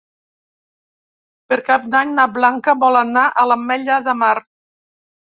Per 1.51 1.57
Cap 1.67 1.83
d'Any 1.95 2.13
na 2.19 2.25
Blanca 2.37 2.75
vol 2.85 2.97
anar 3.01 3.25
a 3.41 3.43
l'Ametlla 3.51 3.99
de 4.09 4.17
Mar. 4.23 4.31